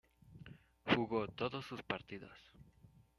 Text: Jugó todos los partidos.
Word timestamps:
Jugó 0.87 1.27
todos 1.27 1.69
los 1.69 1.83
partidos. 1.83 2.35